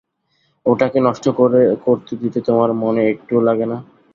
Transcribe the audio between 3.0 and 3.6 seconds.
একটুও